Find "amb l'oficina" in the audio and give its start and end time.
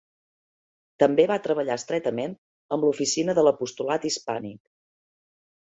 2.77-3.39